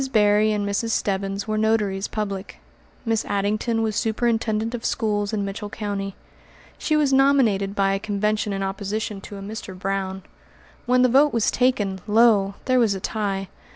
[0.11, 0.89] Berry and Mrs.
[0.89, 2.57] Stebbins were notaries public.
[3.05, 6.15] Miss Addington was superintendent of schools in Mitchell County.
[6.79, 9.77] She was nominated by a convention in opposition to a Mr.
[9.77, 10.23] Brown.
[10.87, 12.55] When the vote was taken, lo!
[12.65, 13.47] there was a tie.